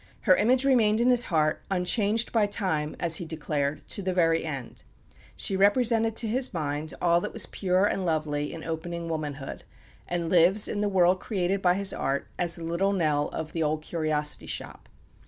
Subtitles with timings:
[0.21, 4.43] Her image remained in his heart, unchanged by time, as he declared, to the very
[4.43, 4.81] end.
[5.35, 9.63] She represented to his mind all that was pure and lovely in opening womanhood,
[10.07, 13.61] and lives, in the world created by his art, as the Little Nell of "The
[13.61, 14.89] Old Curiosity Shop."